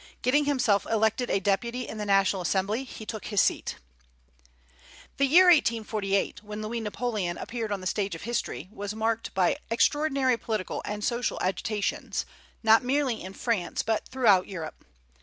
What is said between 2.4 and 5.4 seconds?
Assembly, he took his seat. The